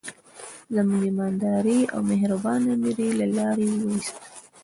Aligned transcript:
زموږ 0.73 1.01
ایماندار 1.07 1.65
او 1.93 1.99
مهربان 2.11 2.61
امیر 2.73 2.97
یې 3.05 3.09
له 3.19 3.27
لارې 3.37 3.67
وایست. 3.75 4.15